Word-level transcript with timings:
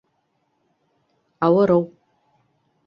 Ауырыу 1.49 1.81